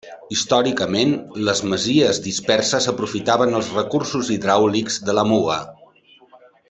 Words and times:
Històricament, 0.35 1.11
les 1.49 1.59
masies 1.73 2.21
disperses 2.29 2.87
aprofitaven 2.93 3.53
els 3.61 3.69
recursos 3.77 4.33
hidràulics 4.37 4.99
de 5.11 5.17
la 5.19 5.27
Muga. 5.35 5.61